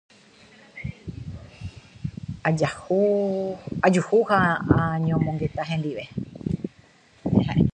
[3.87, 4.39] ajuhu ha
[4.93, 6.03] añomongeta hendive.